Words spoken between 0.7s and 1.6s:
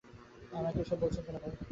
এ সব বলছেন কেন তাই?